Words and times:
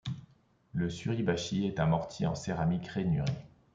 Le 0.73 0.89
suribachi 0.89 1.67
est 1.67 1.79
un 1.79 1.85
mortier 1.85 2.25
en 2.25 2.33
céramique 2.33 2.87
rainuré. 2.87 3.29